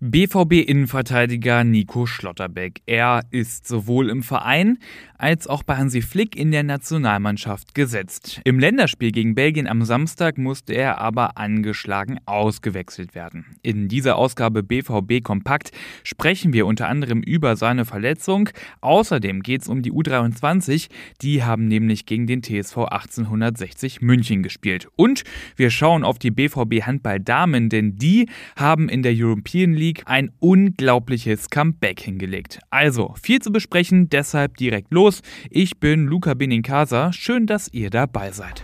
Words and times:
BVB-Innenverteidiger 0.00 1.64
Nico 1.64 2.04
Schlotterbeck. 2.04 2.82
Er 2.84 3.22
ist 3.30 3.66
sowohl 3.66 4.10
im 4.10 4.22
Verein 4.22 4.76
als 5.16 5.46
auch 5.46 5.62
bei 5.62 5.76
Hansi 5.76 6.02
Flick 6.02 6.36
in 6.36 6.50
der 6.50 6.62
Nationalmannschaft 6.62 7.74
gesetzt. 7.74 8.42
Im 8.44 8.58
Länderspiel 8.58 9.10
gegen 9.10 9.34
Belgien 9.34 9.66
am 9.66 9.82
Samstag 9.84 10.36
musste 10.36 10.74
er 10.74 10.98
aber 10.98 11.38
angeschlagen 11.38 12.18
ausgewechselt 12.26 13.14
werden. 13.14 13.56
In 13.62 13.88
dieser 13.88 14.16
Ausgabe 14.16 14.62
BVB 14.62 15.22
Kompakt 15.22 15.70
sprechen 16.02 16.52
wir 16.52 16.66
unter 16.66 16.88
anderem 16.88 17.22
über 17.22 17.56
seine 17.56 17.86
Verletzung. 17.86 18.50
Außerdem 18.82 19.42
geht 19.42 19.62
es 19.62 19.68
um 19.68 19.80
die 19.80 19.92
U23. 19.92 20.88
Die 21.22 21.42
haben 21.42 21.68
nämlich 21.68 22.04
gegen 22.04 22.26
den 22.26 22.42
TSV 22.42 22.76
1860 22.78 24.02
München 24.02 24.42
gespielt. 24.42 24.88
Und 24.96 25.24
wir 25.56 25.70
schauen 25.70 26.04
auf 26.04 26.18
die 26.18 26.30
BVB 26.30 26.82
Handball 26.82 27.20
Damen, 27.20 27.70
denn 27.70 27.96
die 27.96 28.28
haben 28.56 28.90
in 28.90 29.02
der 29.02 29.14
European 29.16 29.72
League 29.72 29.85
League 29.86 30.02
ein 30.06 30.32
unglaubliches 30.40 31.48
Comeback 31.48 32.00
hingelegt. 32.00 32.58
Also, 32.70 33.14
viel 33.22 33.40
zu 33.40 33.52
besprechen, 33.52 34.08
deshalb 34.08 34.56
direkt 34.56 34.92
los. 34.92 35.22
Ich 35.48 35.78
bin 35.78 36.06
Luca 36.06 36.34
Benincasa. 36.34 37.12
Schön, 37.12 37.46
dass 37.46 37.72
ihr 37.72 37.90
dabei 37.90 38.32
seid. 38.32 38.62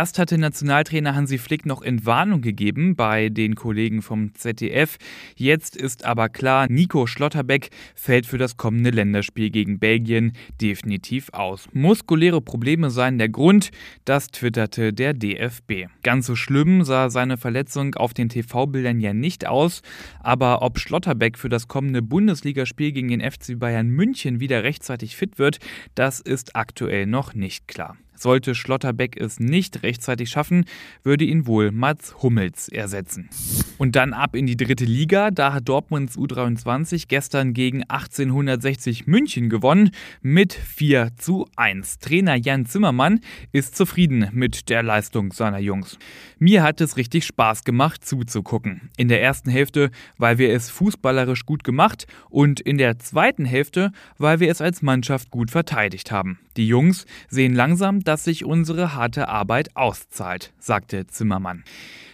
Erst 0.00 0.18
hatte 0.18 0.38
Nationaltrainer 0.38 1.14
Hansi 1.14 1.36
Flick 1.36 1.66
noch 1.66 1.82
Entwarnung 1.82 2.40
gegeben 2.40 2.96
bei 2.96 3.28
den 3.28 3.54
Kollegen 3.54 4.00
vom 4.00 4.34
ZDF. 4.34 4.96
Jetzt 5.36 5.76
ist 5.76 6.06
aber 6.06 6.30
klar, 6.30 6.68
Nico 6.70 7.06
Schlotterbeck 7.06 7.68
fällt 7.94 8.24
für 8.24 8.38
das 8.38 8.56
kommende 8.56 8.88
Länderspiel 8.88 9.50
gegen 9.50 9.78
Belgien 9.78 10.32
definitiv 10.58 11.28
aus. 11.34 11.68
Muskuläre 11.74 12.40
Probleme 12.40 12.88
seien 12.88 13.18
der 13.18 13.28
Grund, 13.28 13.72
das 14.06 14.28
twitterte 14.28 14.94
der 14.94 15.12
DFB. 15.12 15.90
Ganz 16.02 16.24
so 16.24 16.34
schlimm 16.34 16.82
sah 16.82 17.10
seine 17.10 17.36
Verletzung 17.36 17.94
auf 17.94 18.14
den 18.14 18.30
TV-Bildern 18.30 19.00
ja 19.00 19.12
nicht 19.12 19.46
aus, 19.46 19.82
aber 20.20 20.62
ob 20.62 20.78
Schlotterbeck 20.78 21.36
für 21.36 21.50
das 21.50 21.68
kommende 21.68 22.00
Bundesligaspiel 22.00 22.92
gegen 22.92 23.08
den 23.08 23.20
FC 23.20 23.58
Bayern 23.58 23.88
München 23.90 24.40
wieder 24.40 24.64
rechtzeitig 24.64 25.14
fit 25.14 25.38
wird, 25.38 25.58
das 25.94 26.20
ist 26.20 26.56
aktuell 26.56 27.04
noch 27.04 27.34
nicht 27.34 27.68
klar. 27.68 27.98
Sollte 28.14 28.54
Schlotterbeck 28.54 29.16
es 29.20 29.40
nicht 29.40 29.82
rechtzeitig 29.82 30.30
schaffen, 30.30 30.64
würde 31.02 31.24
ihn 31.24 31.46
wohl 31.46 31.70
Mats 31.70 32.22
Hummels 32.22 32.68
ersetzen. 32.68 33.30
Und 33.78 33.96
dann 33.96 34.12
ab 34.12 34.36
in 34.36 34.46
die 34.46 34.56
dritte 34.56 34.84
Liga. 34.84 35.30
Da 35.30 35.54
hat 35.54 35.68
Dortmunds 35.68 36.16
U23 36.16 37.06
gestern 37.08 37.54
gegen 37.54 37.82
1860 37.84 39.06
München 39.06 39.48
gewonnen 39.48 39.90
mit 40.20 40.52
4 40.52 41.16
zu 41.16 41.46
1. 41.56 41.98
Trainer 41.98 42.36
Jan 42.36 42.66
Zimmermann 42.66 43.20
ist 43.52 43.76
zufrieden 43.76 44.28
mit 44.32 44.68
der 44.68 44.82
Leistung 44.82 45.32
seiner 45.32 45.60
Jungs. 45.60 45.98
Mir 46.38 46.62
hat 46.62 46.80
es 46.80 46.96
richtig 46.96 47.24
Spaß 47.24 47.64
gemacht 47.64 48.04
zuzugucken. 48.04 48.90
In 48.96 49.08
der 49.08 49.22
ersten 49.22 49.50
Hälfte, 49.50 49.90
weil 50.18 50.38
wir 50.38 50.52
es 50.52 50.70
fußballerisch 50.70 51.46
gut 51.46 51.64
gemacht 51.64 52.06
und 52.28 52.60
in 52.60 52.78
der 52.78 52.98
zweiten 52.98 53.44
Hälfte, 53.44 53.92
weil 54.18 54.40
wir 54.40 54.50
es 54.50 54.60
als 54.60 54.82
Mannschaft 54.82 55.30
gut 55.30 55.50
verteidigt 55.50 56.10
haben. 56.10 56.38
Die 56.56 56.66
Jungs 56.66 57.06
sehen 57.28 57.54
langsam, 57.54 57.99
dass 58.04 58.24
sich 58.24 58.44
unsere 58.44 58.94
harte 58.94 59.28
Arbeit 59.28 59.76
auszahlt, 59.76 60.52
sagte 60.58 61.06
Zimmermann. 61.06 61.64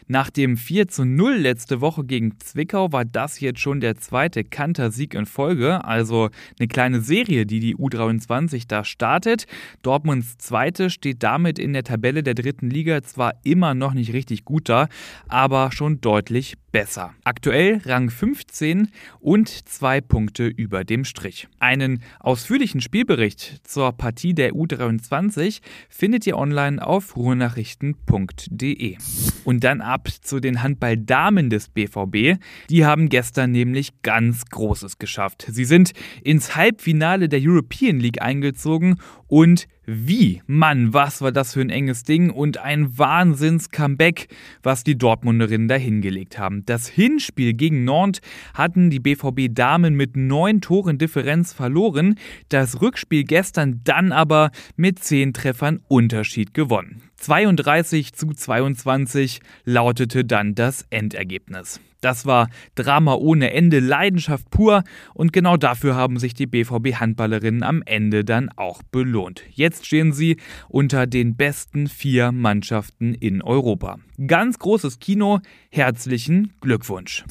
Nach 0.08 0.30
dem 0.30 0.56
4 0.56 0.86
zu 0.86 1.04
0 1.04 1.34
letzte 1.34 1.80
Woche 1.80 2.04
gegen 2.04 2.38
Zwickau 2.38 2.92
war 2.92 3.04
das 3.04 3.40
jetzt 3.40 3.58
schon 3.58 3.80
der 3.80 3.96
zweite 3.96 4.44
Kantersieg 4.44 5.14
in 5.14 5.26
Folge, 5.26 5.84
also 5.84 6.30
eine 6.60 6.68
kleine 6.68 7.00
Serie, 7.00 7.44
die 7.44 7.58
die 7.58 7.74
U23 7.74 8.68
da 8.68 8.84
startet. 8.84 9.46
Dortmunds 9.82 10.38
zweite 10.38 10.90
steht 10.90 11.24
damit 11.24 11.58
in 11.58 11.72
der 11.72 11.82
Tabelle 11.82 12.22
der 12.22 12.34
dritten 12.34 12.70
Liga 12.70 13.02
zwar 13.02 13.34
immer 13.42 13.74
noch 13.74 13.94
nicht 13.94 14.12
richtig 14.12 14.44
gut 14.44 14.68
da, 14.68 14.86
aber 15.26 15.72
schon 15.72 16.00
deutlich 16.00 16.54
besser. 16.76 17.14
Aktuell 17.24 17.80
Rang 17.86 18.10
15 18.10 18.88
und 19.18 19.48
zwei 19.48 20.02
Punkte 20.02 20.46
über 20.46 20.84
dem 20.84 21.06
Strich. 21.06 21.48
Einen 21.58 22.02
ausführlichen 22.20 22.82
Spielbericht 22.82 23.66
zur 23.66 23.92
Partie 23.92 24.34
der 24.34 24.52
U23 24.52 25.62
findet 25.88 26.26
ihr 26.26 26.36
online 26.36 26.86
auf 26.86 27.16
ruhrnachrichten.de. 27.16 28.98
Und 29.44 29.64
dann 29.64 29.80
zu 30.04 30.40
den 30.40 30.62
Handballdamen 30.62 31.50
des 31.50 31.68
BVB. 31.68 32.40
Die 32.70 32.84
haben 32.84 33.08
gestern 33.08 33.52
nämlich 33.52 34.02
ganz 34.02 34.44
Großes 34.46 34.98
geschafft. 34.98 35.46
Sie 35.48 35.64
sind 35.64 35.92
ins 36.22 36.56
Halbfinale 36.56 37.28
der 37.28 37.40
European 37.42 38.00
League 38.00 38.22
eingezogen 38.22 38.98
und 39.26 39.66
wie? 39.88 40.42
Mann, 40.46 40.92
was 40.92 41.22
war 41.22 41.30
das 41.30 41.54
für 41.54 41.60
ein 41.60 41.70
enges 41.70 42.02
Ding 42.02 42.30
und 42.30 42.58
ein 42.58 42.98
Wahnsinns-Comeback, 42.98 44.26
was 44.64 44.82
die 44.82 44.98
Dortmunderinnen 44.98 45.68
da 45.68 45.76
hingelegt 45.76 46.38
haben. 46.38 46.66
Das 46.66 46.88
Hinspiel 46.88 47.54
gegen 47.54 47.84
Nantes 47.84 48.20
hatten 48.52 48.90
die 48.90 48.98
BVB-Damen 48.98 49.94
mit 49.94 50.16
neun 50.16 50.60
Toren 50.60 50.98
Differenz 50.98 51.52
verloren, 51.52 52.16
das 52.48 52.82
Rückspiel 52.82 53.22
gestern 53.22 53.82
dann 53.84 54.10
aber 54.10 54.50
mit 54.74 54.98
zehn 54.98 55.32
Treffern 55.32 55.80
Unterschied 55.86 56.52
gewonnen. 56.52 57.02
32 57.16 58.12
zu 58.12 58.32
22 58.32 59.40
lautete 59.64 60.24
dann 60.24 60.54
das 60.54 60.86
Endergebnis. 60.90 61.80
Das 62.00 62.26
war 62.26 62.48
Drama 62.74 63.14
ohne 63.14 63.52
Ende, 63.52 63.80
Leidenschaft 63.80 64.50
pur 64.50 64.84
und 65.14 65.32
genau 65.32 65.56
dafür 65.56 65.96
haben 65.96 66.18
sich 66.18 66.34
die 66.34 66.46
BVB-Handballerinnen 66.46 67.62
am 67.62 67.82
Ende 67.84 68.24
dann 68.24 68.50
auch 68.54 68.82
belohnt. 68.84 69.42
Jetzt 69.50 69.86
stehen 69.86 70.12
sie 70.12 70.36
unter 70.68 71.06
den 71.06 71.36
besten 71.36 71.88
vier 71.88 72.32
Mannschaften 72.32 73.14
in 73.14 73.42
Europa. 73.42 73.98
Ganz 74.26 74.58
großes 74.58 74.98
Kino, 74.98 75.40
herzlichen 75.70 76.52
Glückwunsch. 76.60 77.24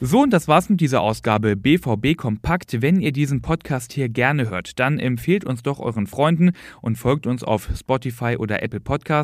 So, 0.00 0.22
und 0.22 0.30
das 0.30 0.48
war's 0.48 0.70
mit 0.70 0.80
dieser 0.80 1.02
Ausgabe 1.02 1.56
BVB 1.56 2.16
Kompakt. 2.16 2.80
Wenn 2.80 3.00
ihr 3.00 3.12
diesen 3.12 3.42
Podcast 3.42 3.92
hier 3.92 4.08
gerne 4.08 4.48
hört, 4.48 4.78
dann 4.78 4.98
empfehlt 4.98 5.44
uns 5.44 5.62
doch 5.62 5.78
euren 5.80 6.06
Freunden 6.06 6.52
und 6.80 6.96
folgt 6.96 7.26
uns 7.26 7.44
auf 7.44 7.68
Spotify 7.78 8.36
oder 8.38 8.62
Apple 8.62 8.80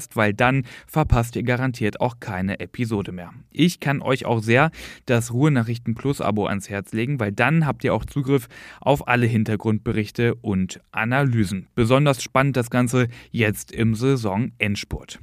Podcast, 0.06 0.16
weil 0.16 0.34
dann 0.34 0.64
verpasst 0.86 1.36
ihr 1.36 1.42
garantiert 1.42 2.00
auch 2.00 2.20
keine 2.20 2.60
Episode 2.60 3.12
mehr. 3.12 3.32
Ich 3.50 3.80
kann 3.80 4.02
euch 4.02 4.24
auch 4.26 4.42
sehr 4.42 4.70
das 5.06 5.32
Ruhrnachrichten 5.32 5.94
Plus 5.94 6.20
Abo 6.20 6.46
ans 6.46 6.68
Herz 6.68 6.92
legen, 6.92 7.18
weil 7.20 7.32
dann 7.32 7.66
habt 7.66 7.84
ihr 7.84 7.94
auch 7.94 8.04
Zugriff 8.04 8.48
auf 8.80 9.08
alle 9.08 9.26
Hintergrundberichte 9.26 10.34
und 10.34 10.80
Analysen. 10.92 11.66
Besonders 11.74 12.22
spannend 12.22 12.56
das 12.56 12.70
Ganze 12.70 13.08
jetzt 13.30 13.72
im 13.72 13.94
Saisonendspurt. 13.94 15.20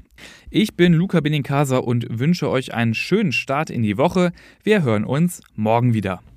Ich 0.50 0.76
bin 0.76 0.94
Luca 0.94 1.20
Benincasa 1.20 1.78
und 1.78 2.06
wünsche 2.10 2.50
euch 2.50 2.74
einen 2.74 2.94
schönen 2.94 3.32
Start 3.32 3.70
in 3.70 3.82
die 3.82 3.98
Woche. 3.98 4.32
Wir 4.64 4.84
hören 4.84 5.04
uns 5.04 5.42
morgen 5.56 5.94
wieder. 5.94 6.24